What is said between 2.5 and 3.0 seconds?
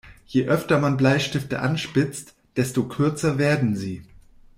desto